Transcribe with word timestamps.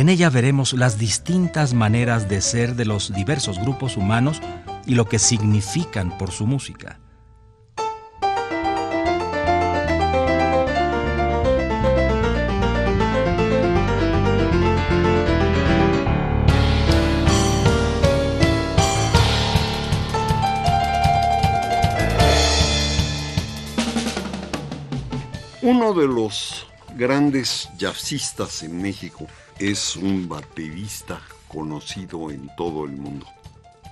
En 0.00 0.08
ella 0.08 0.30
veremos 0.30 0.72
las 0.72 0.98
distintas 0.98 1.74
maneras 1.74 2.26
de 2.26 2.40
ser 2.40 2.74
de 2.74 2.86
los 2.86 3.12
diversos 3.12 3.58
grupos 3.58 3.98
humanos 3.98 4.40
y 4.86 4.94
lo 4.94 5.04
que 5.04 5.18
significan 5.18 6.16
por 6.16 6.30
su 6.30 6.46
música. 6.46 6.98
Uno 25.60 25.92
de 25.92 26.06
los 26.06 26.69
grandes 27.00 27.70
jazzistas 27.78 28.62
en 28.62 28.82
México 28.82 29.26
es 29.58 29.96
un 29.96 30.28
baterista 30.28 31.18
conocido 31.48 32.30
en 32.30 32.54
todo 32.58 32.84
el 32.84 32.90
mundo. 32.92 33.26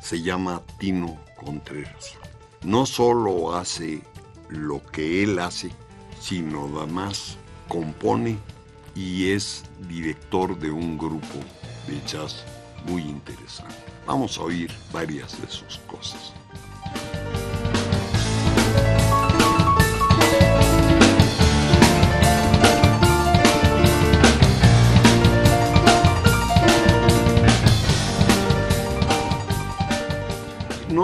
Se 0.02 0.20
llama 0.20 0.60
Tino 0.78 1.18
Contreras. 1.34 2.18
No 2.64 2.84
solo 2.84 3.56
hace 3.56 4.02
lo 4.50 4.84
que 4.92 5.22
él 5.22 5.38
hace, 5.38 5.70
sino 6.20 6.68
además 6.76 7.38
compone 7.66 8.36
y 8.94 9.30
es 9.30 9.64
director 9.88 10.58
de 10.58 10.70
un 10.70 10.98
grupo 10.98 11.38
de 11.86 11.98
jazz 12.06 12.44
muy 12.84 13.00
interesante. 13.00 13.74
Vamos 14.06 14.36
a 14.36 14.42
oír 14.42 14.70
varias 14.92 15.40
de 15.40 15.48
sus 15.48 15.78
cosas. 15.86 16.34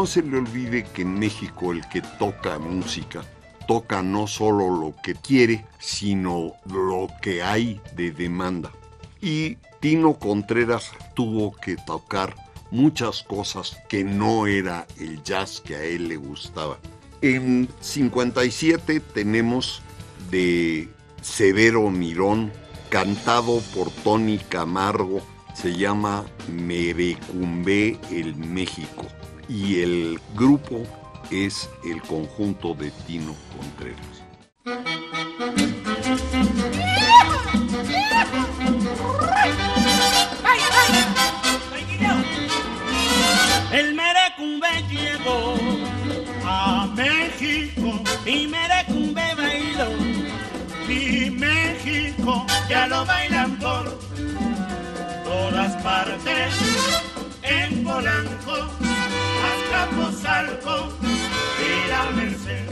No 0.05 0.08
se 0.08 0.22
le 0.22 0.36
olvide 0.36 0.84
que 0.84 1.00
en 1.00 1.19
México 1.19 1.72
el 1.72 1.88
que 1.88 2.02
toca 2.02 2.58
música 2.58 3.24
toca 3.66 4.02
no 4.02 4.27
solo 4.27 4.69
lo 4.69 4.94
que 5.02 5.14
quiere, 5.14 5.64
sino 5.78 6.52
lo 6.66 7.08
que 7.22 7.42
hay 7.42 7.80
de 7.96 8.11
demanda. 8.11 8.70
Y 9.22 9.56
Tino 9.80 10.19
Contreras 10.19 10.91
tuvo 11.14 11.52
que 11.52 11.77
tocar 11.77 12.34
muchas 12.70 13.22
cosas 13.22 13.78
que 13.88 14.05
no 14.05 14.46
era 14.46 14.86
el 15.00 15.22
jazz 15.22 15.62
que 15.62 15.74
a 15.74 15.83
él 15.83 16.08
le 16.08 16.18
gustaba. 16.18 16.78
En 17.22 17.66
57 17.80 19.00
tenemos 19.00 19.80
de 20.30 20.91
Severo 21.22 21.89
Mirón, 21.89 22.52
cantado 22.91 23.62
por 23.74 23.91
Tony 23.91 24.36
Camargo, 24.36 25.22
se 25.55 25.74
llama 25.74 26.27
Merecumbe 26.52 27.98
el 28.11 28.36
México 28.36 29.06
y 29.48 29.80
el 29.80 30.20
grupo 30.34 30.82
es 31.30 31.68
el 31.84 32.00
conjunto 32.02 32.74
de 32.74 32.90
Tino 33.06 33.34
Contreras. 33.56 34.24
El 43.72 43.94
Merecumbe 43.94 44.68
llegó 44.88 45.56
a 46.44 46.86
México 46.94 48.00
y 48.24 48.46
Merecumbe 48.46 49.34
bailó 49.36 49.90
y 50.88 51.30
México 51.30 52.46
ya 52.68 52.86
lo 52.86 53.04
bailan 53.04 53.58
por 53.58 53.98
todas 55.24 55.83
partes 55.83 56.54
en 57.42 57.84
Polanco 57.84 58.93
Capozalco 59.84 60.89
y 61.61 61.89
la 61.90 62.11
Merced. 62.12 62.70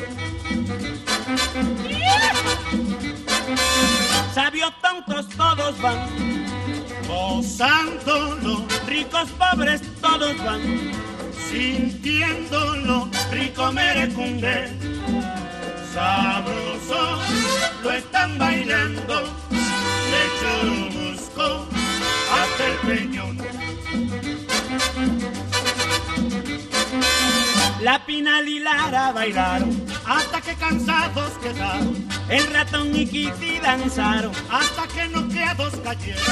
Sabios 4.34 4.72
tontos 4.80 5.28
todos 5.36 5.78
van, 5.82 6.08
gozándolo, 7.06 8.64
ricos 8.86 9.28
pobres 9.32 9.82
todos 10.00 10.38
van, 10.42 10.62
sintiéndolo, 11.50 13.10
rico 13.30 13.70
merecumbe, 13.72 14.70
sabroso, 15.92 17.20
lo 17.82 17.90
están 17.90 18.38
bailando, 18.38 19.24
de 20.12 20.24
busco 21.12 21.66
hasta 22.32 22.66
el 22.66 22.76
peñón. 22.86 23.38
La 27.82 28.06
Pinal 28.06 28.48
y 28.48 28.60
Lara 28.60 29.10
bailaron 29.10 29.84
hasta 30.06 30.40
que 30.40 30.54
cansados 30.54 31.32
quedaron. 31.42 32.08
El 32.28 32.46
ratón 32.52 32.94
y 32.94 33.06
Kitty 33.06 33.58
danzaron 33.58 34.32
hasta 34.48 34.86
que 34.86 35.08
noqueados 35.08 35.74
cayeron. 35.82 36.22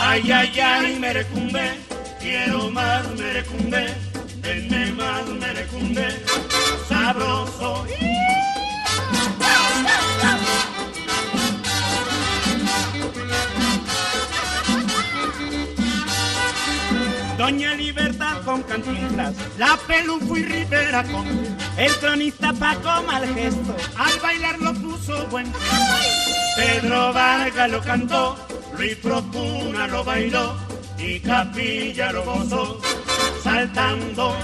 Ay, 0.00 0.32
ay, 0.32 0.60
ay, 0.60 0.98
merecumbe, 0.98 1.78
quiero 2.20 2.68
más 2.70 3.08
merecumbe, 3.14 3.94
denme 4.42 4.90
más 4.92 5.26
merecumbe, 5.28 6.08
sabroso. 6.88 7.86
Doña 17.38 17.74
Libertad 17.74 18.42
con 18.44 18.62
Cantinflas, 18.62 19.34
la 19.58 19.78
Pelufo 19.86 20.36
y 20.38 20.44
Rivera 20.44 21.04
con 21.04 21.26
el 21.76 21.92
cronista 21.98 22.52
Paco 22.54 23.02
Malgesto, 23.06 23.76
al 23.98 24.20
bailar 24.20 24.58
lo 24.58 24.72
puso 24.74 25.26
buen 25.26 25.52
Pedro 26.56 27.12
Vargas 27.12 27.70
lo 27.70 27.82
cantó, 27.82 28.36
Luis 28.78 28.96
Procuna 28.96 29.86
lo 29.86 30.02
bailó 30.02 30.56
y 30.98 31.20
Capilla 31.20 32.12
lo 32.12 32.24
gozó, 32.24 32.80
saltando. 33.42 34.34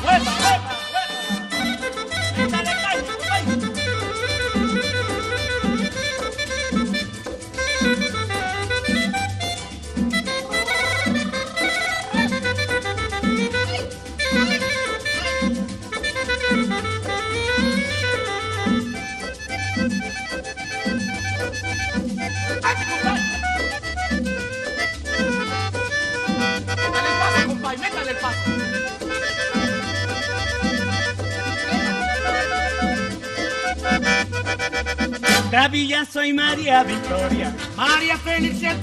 Soy 36.10 36.32
María 36.32 36.82
Victoria, 36.82 37.54
María 37.76 38.18
Félix 38.18 38.60
el 38.62 38.76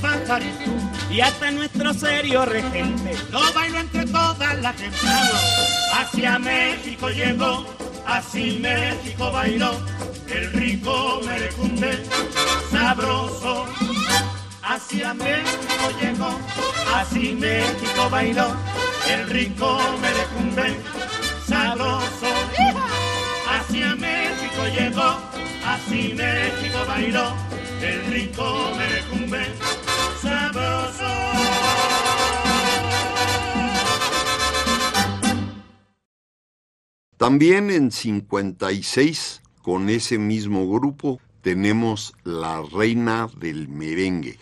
y 1.12 1.22
hasta 1.22 1.52
nuestro 1.52 1.94
serio 1.94 2.46
regente, 2.46 3.16
lo 3.32 3.42
bailo 3.54 3.80
entre 3.80 4.06
toda 4.06 4.54
la 4.56 4.74
gente. 4.74 4.98
Hacia 5.94 6.40
México 6.40 7.10
llegó, 7.10 7.66
así 8.06 8.60
México 8.62 9.32
bailó, 9.32 9.72
el 10.28 10.52
rico 10.54 11.22
merecunde, 11.26 12.04
sabroso. 12.72 13.66
Hacia 14.64 15.14
México 15.14 15.92
llegó, 16.02 16.40
así 16.96 17.34
México 17.34 18.10
bailó, 18.10 18.56
el 19.12 19.30
rico 19.30 19.80
merecumbe, 20.02 20.78
sabroso. 21.48 22.28
Hacia 23.48 23.96
México 23.96 24.66
llegó, 24.74 25.29
si 25.90 26.14
México 26.14 26.86
bailó 26.88 27.34
el 27.82 28.06
rico 28.12 28.72
merecumbe 28.78 29.46
sabroso. 30.22 31.10
También 37.18 37.70
en 37.70 37.92
56, 37.92 39.42
con 39.62 39.90
ese 39.90 40.18
mismo 40.18 40.70
grupo, 40.70 41.20
tenemos 41.42 42.14
la 42.24 42.62
reina 42.72 43.28
del 43.38 43.68
merengue. 43.68 44.38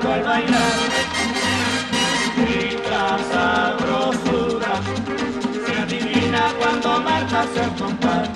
Al 0.00 0.22
bailar. 0.22 0.72
Grita 2.36 3.18
sabrosura, 3.30 4.74
se 5.66 5.72
adivina 5.82 6.52
cuando 6.58 7.00
marcas 7.00 7.48
el 7.56 7.70
compás. 7.74 8.28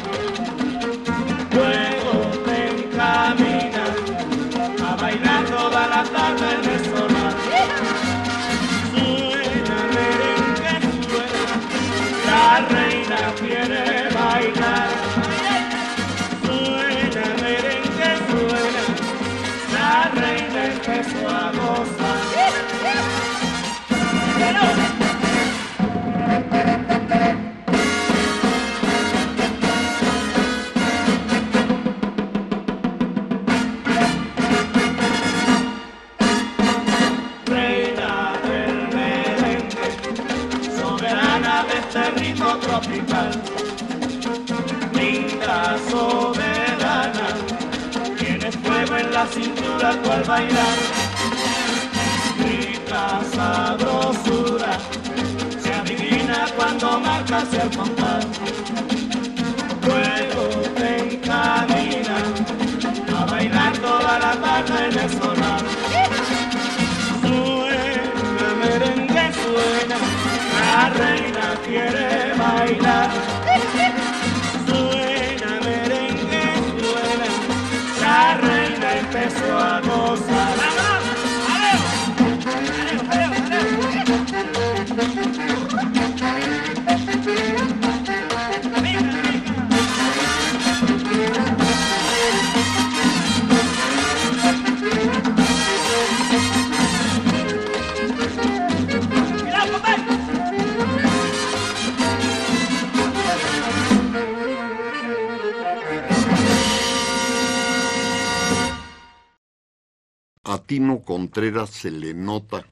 Tino 110.87 111.03
Contreras 111.03 111.71
se 111.71 111.91
le 111.91 112.15
nota 112.15 112.65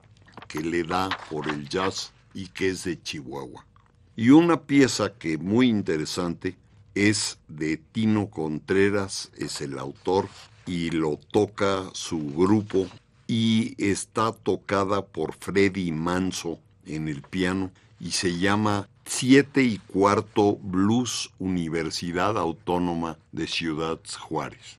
que 0.46 0.60
le 0.60 0.84
da 0.84 1.08
por 1.28 1.48
el 1.48 1.68
jazz 1.68 2.12
y 2.32 2.46
que 2.46 2.68
es 2.68 2.84
de 2.84 3.02
Chihuahua. 3.02 3.66
Y 4.14 4.30
una 4.30 4.60
pieza 4.60 5.14
que 5.14 5.36
muy 5.36 5.68
interesante 5.68 6.56
es 6.94 7.40
de 7.48 7.76
Tino 7.76 8.30
Contreras, 8.30 9.32
es 9.36 9.60
el 9.62 9.80
autor 9.80 10.28
y 10.64 10.90
lo 10.90 11.18
toca 11.32 11.90
su 11.92 12.20
grupo 12.20 12.86
y 13.26 13.74
está 13.84 14.30
tocada 14.30 15.04
por 15.04 15.34
Freddy 15.34 15.90
Manso 15.90 16.60
en 16.86 17.08
el 17.08 17.20
piano 17.20 17.72
y 17.98 18.12
se 18.12 18.38
llama 18.38 18.88
Siete 19.06 19.64
y 19.64 19.78
Cuarto 19.78 20.54
Blues 20.62 21.32
Universidad 21.40 22.38
Autónoma 22.38 23.18
de 23.32 23.48
Ciudad 23.48 23.98
Juárez. 24.20 24.78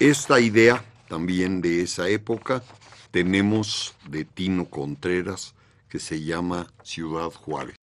esta 0.00 0.40
idea 0.40 0.82
también 1.08 1.60
de 1.60 1.82
esa 1.82 2.08
época 2.08 2.62
tenemos 3.10 3.94
de 4.08 4.24
Tino 4.24 4.64
Contreras 4.64 5.54
que 5.90 5.98
se 5.98 6.22
llama 6.22 6.72
Ciudad 6.82 7.30
Juárez. 7.30 7.76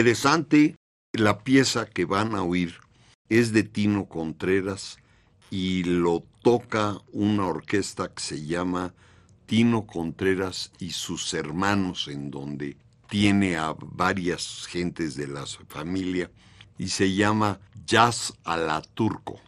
Interesante, 0.00 0.76
la 1.12 1.44
pieza 1.44 1.84
que 1.84 2.06
van 2.06 2.34
a 2.34 2.42
oír 2.42 2.76
es 3.28 3.52
de 3.52 3.64
Tino 3.64 4.06
Contreras 4.06 4.96
y 5.50 5.84
lo 5.84 6.24
toca 6.40 6.96
una 7.12 7.44
orquesta 7.44 8.08
que 8.08 8.22
se 8.22 8.46
llama 8.46 8.94
Tino 9.44 9.86
Contreras 9.86 10.72
y 10.78 10.92
sus 10.92 11.34
hermanos, 11.34 12.08
en 12.08 12.30
donde 12.30 12.78
tiene 13.10 13.58
a 13.58 13.74
varias 13.78 14.66
gentes 14.70 15.16
de 15.16 15.26
la 15.26 15.44
familia 15.68 16.30
y 16.78 16.88
se 16.88 17.12
llama 17.14 17.60
Jazz 17.84 18.32
a 18.44 18.56
la 18.56 18.80
Turco. 18.80 19.38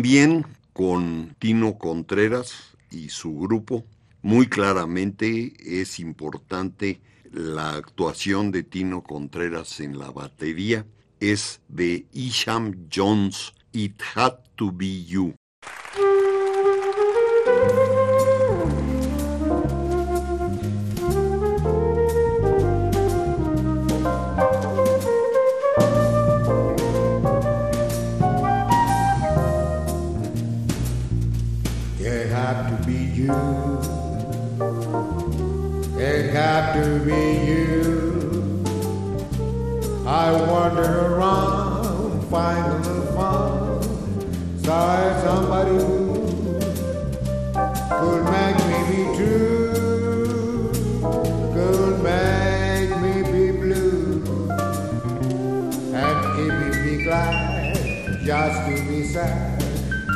También 0.00 0.46
con 0.72 1.36
Tino 1.38 1.76
Contreras 1.76 2.74
y 2.90 3.10
su 3.10 3.38
grupo, 3.38 3.84
muy 4.22 4.46
claramente 4.46 5.52
es 5.60 6.00
importante 6.00 7.02
la 7.30 7.74
actuación 7.74 8.50
de 8.50 8.62
Tino 8.62 9.02
Contreras 9.02 9.78
en 9.78 9.98
la 9.98 10.10
batería, 10.10 10.86
es 11.20 11.60
de 11.68 12.06
Isham 12.14 12.88
Jones, 12.90 13.52
It 13.72 14.00
Had 14.14 14.38
to 14.56 14.72
Be 14.72 15.04
You. 15.04 15.34
wander 40.70 41.14
around, 41.14 42.22
find 42.30 42.86
a 42.86 43.12
farm. 43.12 43.82
Sorry, 44.62 45.20
somebody 45.22 45.70
who 45.72 46.14
could 47.98 48.24
make 48.30 48.58
me 48.68 48.78
be 48.90 49.02
true, 49.16 50.70
could 51.54 51.96
make 52.02 52.90
me 53.02 53.14
be 53.32 53.44
blue, 53.58 54.22
and 55.92 57.04
glad 57.04 57.34
just 58.24 58.58
to 58.66 58.74
be 58.88 58.98
sad, 59.04 59.62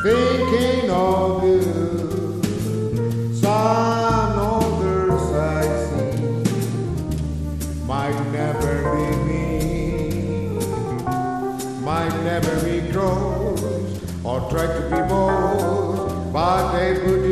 thinking 0.02 0.90
of 0.90 1.42
you. 1.42 1.60
Sorry. 3.34 4.13
tried 14.50 14.74
to 14.74 14.82
be 14.82 15.08
bold, 15.08 16.32
but 16.32 16.72
they 16.72 16.94
put. 17.00 17.23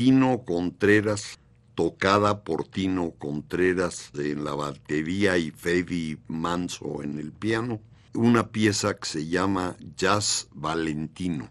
Tino 0.00 0.46
Contreras, 0.46 1.38
tocada 1.74 2.42
por 2.42 2.66
Tino 2.66 3.10
Contreras 3.18 4.10
en 4.14 4.44
la 4.44 4.54
batería 4.54 5.36
y 5.36 5.50
Freddy 5.50 6.16
Manso 6.26 7.02
en 7.02 7.18
el 7.18 7.32
piano, 7.32 7.82
una 8.14 8.48
pieza 8.48 8.96
que 8.96 9.06
se 9.06 9.26
llama 9.26 9.76
Jazz 9.98 10.48
Valentino. 10.54 11.50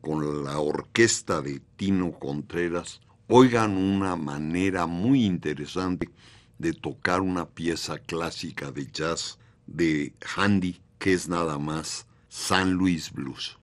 Con 0.00 0.44
la 0.44 0.60
orquesta 0.60 1.42
de 1.42 1.60
Tino 1.76 2.12
Contreras, 2.12 3.02
oigan 3.26 3.76
una 3.76 4.16
manera 4.16 4.86
muy 4.86 5.26
interesante 5.26 6.08
de 6.58 6.72
tocar 6.72 7.20
una 7.20 7.46
pieza 7.46 7.98
clásica 7.98 8.72
de 8.72 8.86
jazz 8.86 9.38
de 9.66 10.14
Handy, 10.36 10.80
que 10.98 11.12
es 11.12 11.28
nada 11.28 11.58
más 11.58 12.06
San 12.30 12.72
Luis 12.72 13.12
Blues. 13.12 13.58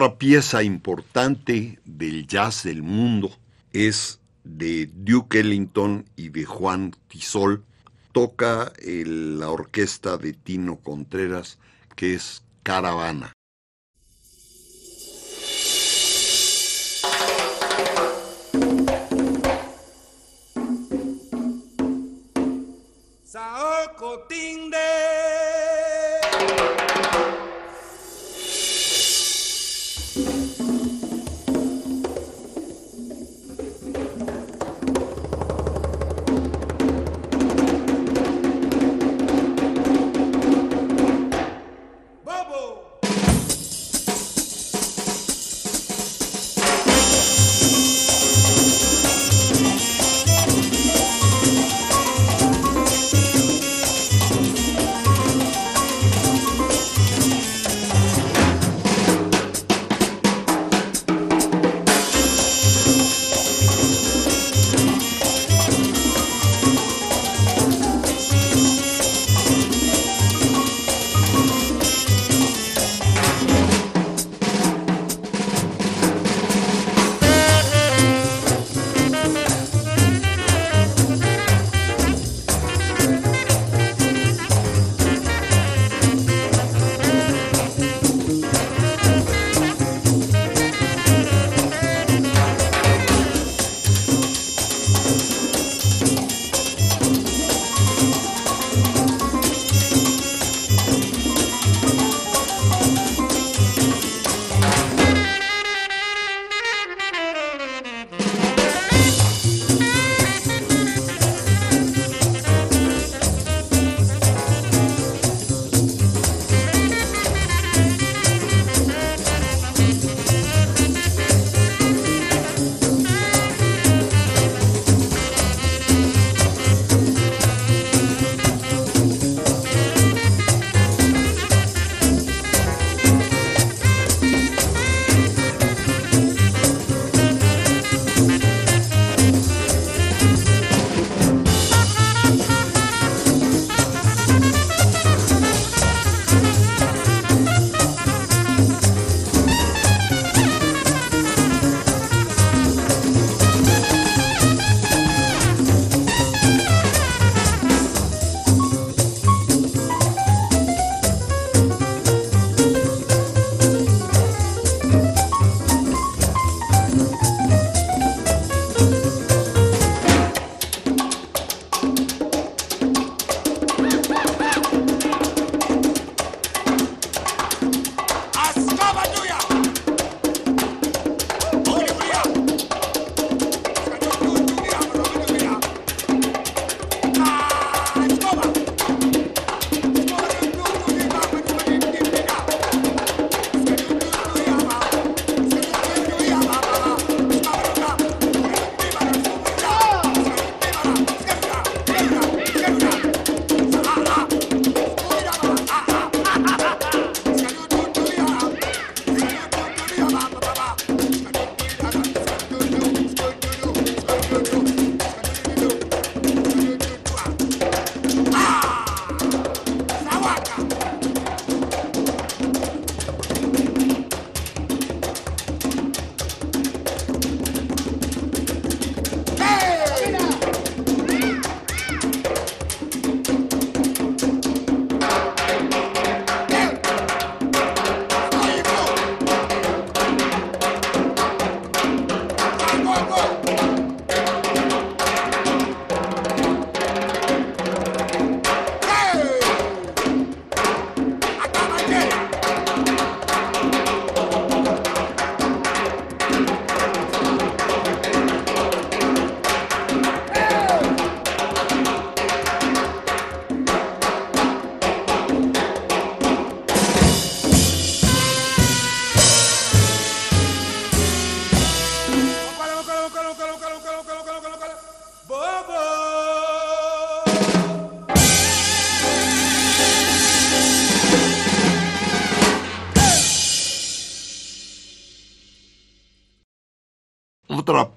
Otra 0.00 0.16
pieza 0.16 0.62
importante 0.62 1.80
del 1.84 2.28
jazz 2.28 2.62
del 2.62 2.84
mundo 2.84 3.32
es 3.72 4.20
de 4.44 4.88
Duke 4.94 5.40
Ellington 5.40 6.04
y 6.14 6.28
de 6.28 6.44
Juan 6.44 6.94
Tisol. 7.08 7.64
Toca 8.12 8.72
el, 8.80 9.40
la 9.40 9.50
orquesta 9.50 10.16
de 10.16 10.34
Tino 10.34 10.76
Contreras, 10.76 11.58
que 11.96 12.14
es 12.14 12.44
Caravana. 12.62 13.32
Saoko 23.24 24.26
Tinde. 24.28 24.78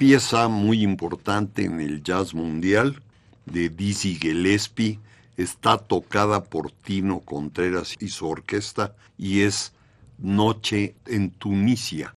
Pieza 0.02 0.48
muy 0.48 0.82
importante 0.82 1.64
en 1.64 1.80
el 1.80 2.02
jazz 2.02 2.34
mundial 2.34 3.04
de 3.46 3.70
Dizzy 3.70 4.16
Gillespie 4.16 4.98
está 5.38 5.78
tocada 5.78 6.44
por 6.44 6.72
Tino 6.72 7.20
Contreras 7.20 7.98
y 8.00 8.08
su 8.08 8.28
orquesta 8.28 8.96
y 9.16 9.42
es 9.42 9.74
Noche 10.18 10.96
en 11.06 11.30
Tunisia. 11.30 12.16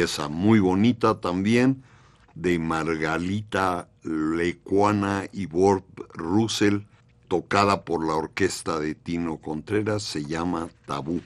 Pieza 0.00 0.28
muy 0.28 0.60
bonita 0.60 1.20
también 1.20 1.82
de 2.34 2.58
Margalita 2.58 3.90
Lecuana 4.02 5.26
y 5.30 5.44
Bob 5.44 5.84
Russell, 6.14 6.84
tocada 7.28 7.84
por 7.84 8.06
la 8.06 8.14
orquesta 8.14 8.80
de 8.80 8.94
Tino 8.94 9.36
Contreras, 9.36 10.02
se 10.02 10.24
llama 10.24 10.70
Tabú. 10.86 11.20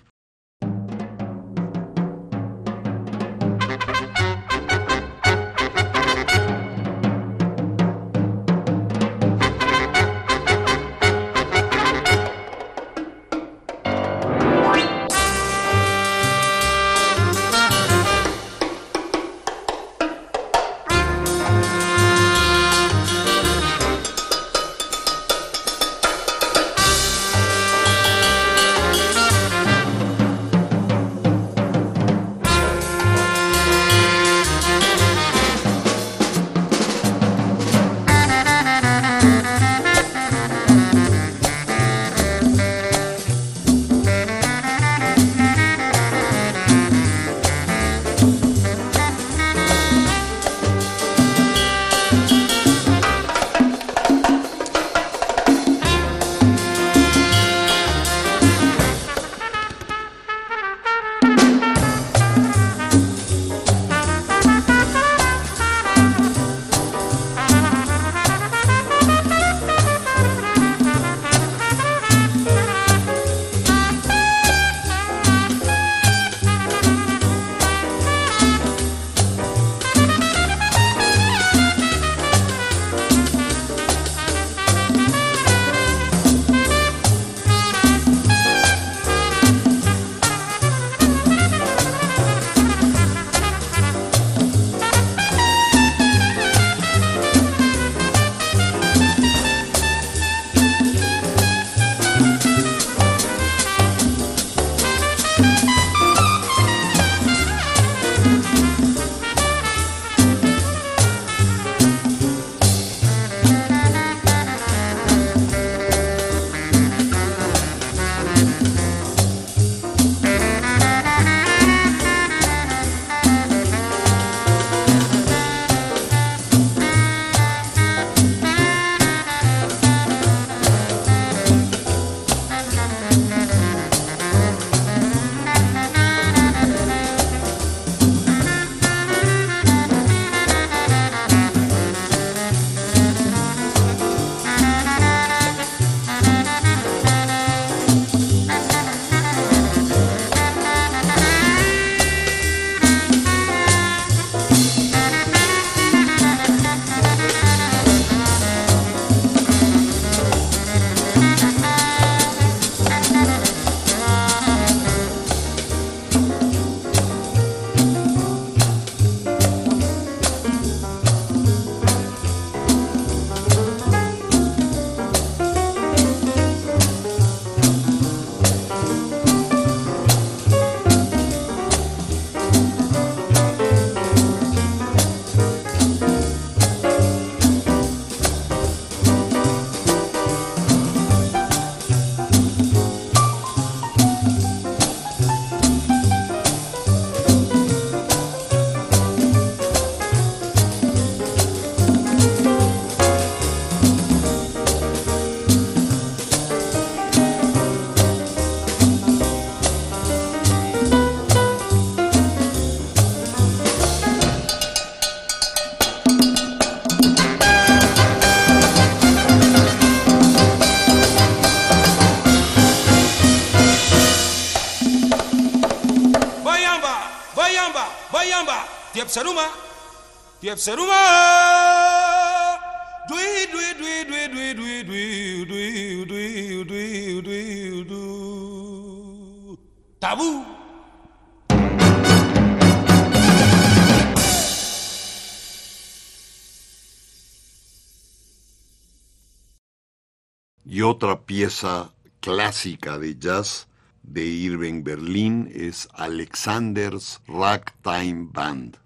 Pieza 251.34 251.90
clásica 252.20 252.96
de 252.96 253.18
jazz 253.18 253.66
de 254.04 254.24
Irving 254.24 254.84
Berlin 254.84 255.50
es 255.52 255.88
Alexander's 255.94 257.20
Ragtime 257.26 258.28
Band. 258.30 258.83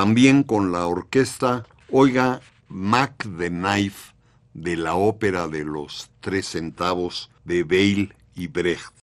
También 0.00 0.44
con 0.44 0.72
la 0.72 0.86
orquesta, 0.86 1.66
oiga 1.90 2.40
Mac 2.68 3.22
the 3.36 3.50
Knife 3.50 4.14
de 4.54 4.78
la 4.78 4.94
ópera 4.94 5.46
de 5.46 5.62
los 5.62 6.10
tres 6.20 6.46
centavos 6.46 7.30
de 7.44 7.64
Bale 7.64 8.08
y 8.34 8.46
Brecht. 8.46 8.99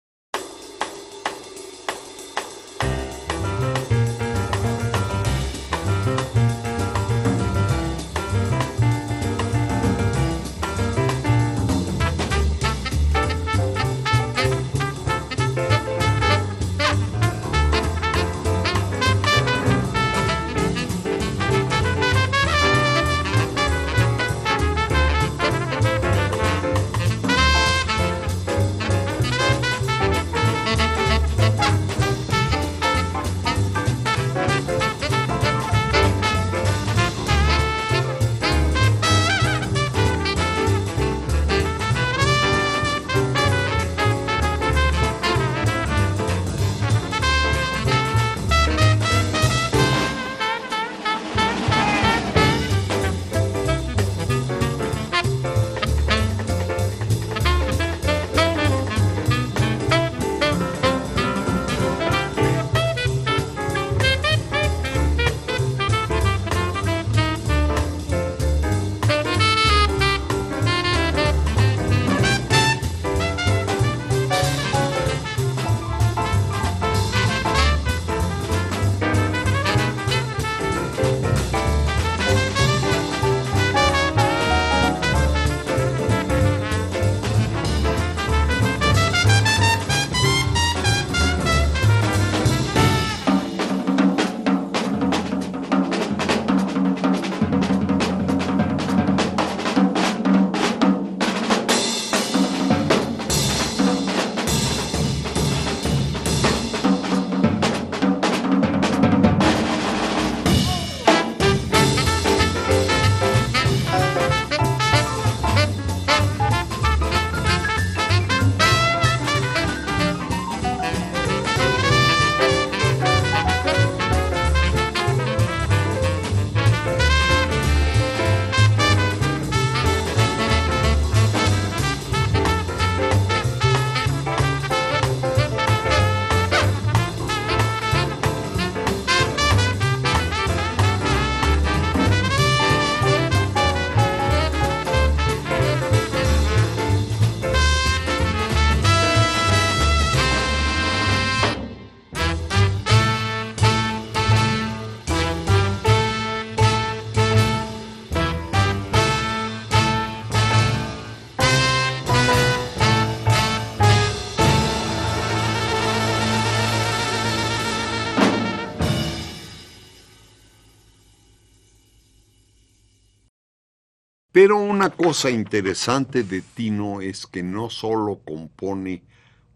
Pero 174.34 174.58
una 174.58 174.90
cosa 174.90 175.30
interesante 175.30 176.24
de 176.24 176.42
Tino 176.42 177.02
es 177.02 177.28
que 177.28 177.44
no 177.44 177.70
solo 177.70 178.20
compone 178.26 179.04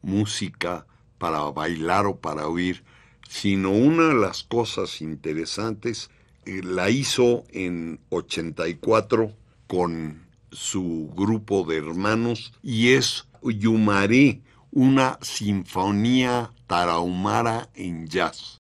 música 0.04 0.86
para 1.18 1.40
bailar 1.50 2.06
o 2.06 2.18
para 2.18 2.48
oír, 2.48 2.84
sino 3.28 3.72
una 3.72 4.10
de 4.10 4.14
las 4.14 4.44
cosas 4.44 5.02
interesantes 5.02 6.12
eh, 6.46 6.62
la 6.64 6.92
hizo 6.92 7.44
en 7.50 8.00
84 8.10 9.34
con 9.66 10.28
su 10.52 11.12
grupo 11.16 11.64
de 11.64 11.78
hermanos 11.78 12.54
y 12.62 12.90
es 12.94 13.28
Yumaré, 13.42 14.42
una 14.72 15.18
sinfonía 15.24 16.52
tarahumara 16.68 17.68
en 17.74 18.08
jazz. 18.08 18.60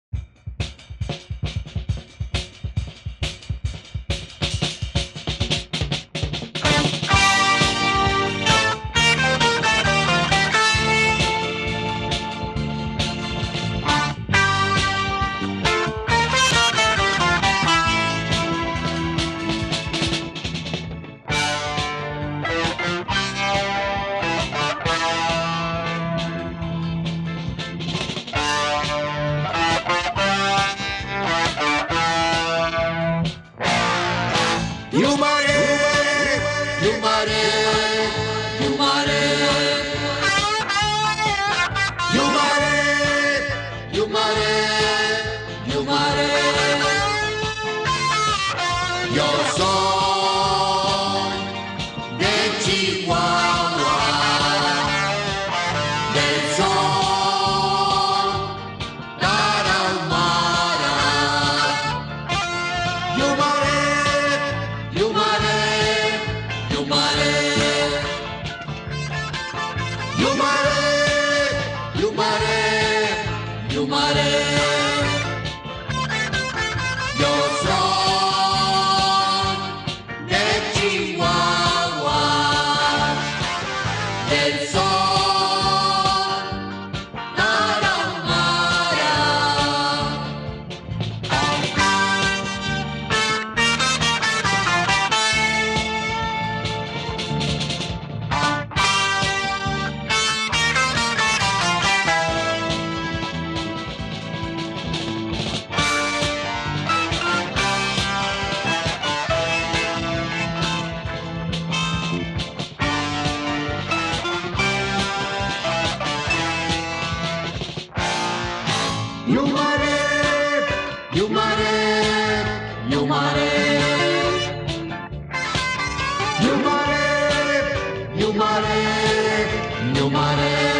Tino 130.10 130.79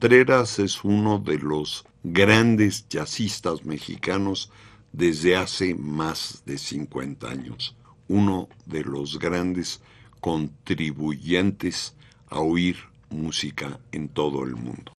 Contreras 0.00 0.58
es 0.58 0.82
uno 0.82 1.18
de 1.18 1.36
los 1.36 1.84
grandes 2.02 2.88
jazzistas 2.88 3.66
mexicanos 3.66 4.50
desde 4.92 5.36
hace 5.36 5.74
más 5.74 6.42
de 6.46 6.56
50 6.56 7.28
años, 7.28 7.76
uno 8.08 8.48
de 8.64 8.82
los 8.82 9.18
grandes 9.18 9.82
contribuyentes 10.20 11.94
a 12.30 12.40
oír 12.40 12.78
música 13.10 13.78
en 13.92 14.08
todo 14.08 14.42
el 14.44 14.56
mundo. 14.56 14.94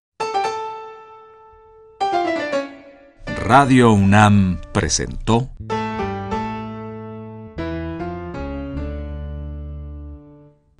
Radio 3.43 3.93
UNAM 3.93 4.61
presentó 4.71 5.49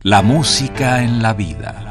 La 0.03 0.21
música 0.21 1.03
en 1.03 1.23
la 1.23 1.33
vida. 1.33 1.90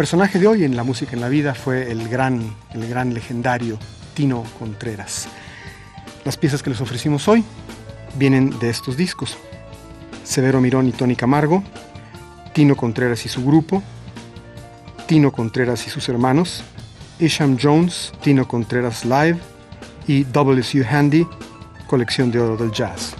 Personaje 0.00 0.38
de 0.38 0.46
hoy 0.46 0.64
en 0.64 0.76
La 0.76 0.82
Música 0.82 1.12
en 1.12 1.20
la 1.20 1.28
Vida 1.28 1.52
fue 1.52 1.92
el 1.92 2.08
gran, 2.08 2.56
el 2.72 2.88
gran 2.88 3.12
legendario 3.12 3.78
Tino 4.14 4.44
Contreras. 4.58 5.28
Las 6.24 6.38
piezas 6.38 6.62
que 6.62 6.70
les 6.70 6.80
ofrecimos 6.80 7.28
hoy 7.28 7.44
vienen 8.14 8.58
de 8.60 8.70
estos 8.70 8.96
discos. 8.96 9.36
Severo 10.24 10.58
Mirón 10.62 10.88
y 10.88 10.92
Tony 10.92 11.16
Camargo, 11.16 11.62
Tino 12.54 12.76
Contreras 12.76 13.26
y 13.26 13.28
su 13.28 13.44
grupo, 13.44 13.82
Tino 15.06 15.32
Contreras 15.32 15.86
y 15.86 15.90
sus 15.90 16.08
hermanos, 16.08 16.64
Isham 17.18 17.58
Jones, 17.62 18.14
Tino 18.22 18.48
Contreras 18.48 19.04
Live 19.04 19.38
y 20.06 20.24
WSU 20.24 20.82
Handy, 20.90 21.26
colección 21.86 22.30
de 22.30 22.40
oro 22.40 22.56
del 22.56 22.72
jazz. 22.72 23.19